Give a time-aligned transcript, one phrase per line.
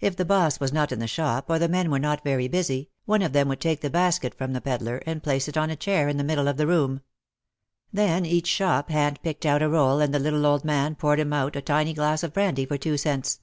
[0.00, 2.88] If the boss was not in the shop or the men were not very busy,
[3.04, 5.76] one of them would take the basket from the pedlar and place it on a
[5.76, 7.02] chair in the middle of the room.
[7.92, 11.34] Then each shop hand picked out a roll and the little old man poured him
[11.34, 13.40] out a tiny glass of brandy for two cents.